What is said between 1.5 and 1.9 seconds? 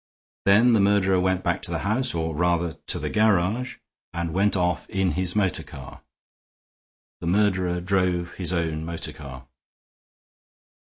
to the